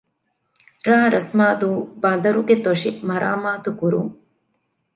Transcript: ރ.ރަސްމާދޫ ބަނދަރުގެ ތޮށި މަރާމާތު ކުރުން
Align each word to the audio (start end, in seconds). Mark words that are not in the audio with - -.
ރ.ރަސްމާދޫ 0.87 1.69
ބަނދަރުގެ 2.01 2.55
ތޮށި 2.65 2.89
މަރާމާތު 3.07 3.69
ކުރުން 3.79 4.11